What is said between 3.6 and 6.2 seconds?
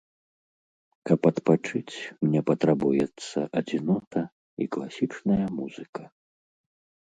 адзінота і класічная музыка.